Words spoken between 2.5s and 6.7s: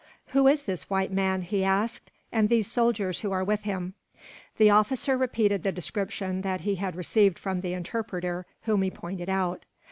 soldiers who are with him?" The officer repeated the description that